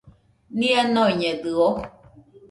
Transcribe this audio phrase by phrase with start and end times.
[0.59, 1.69] Nia noiñedɨo?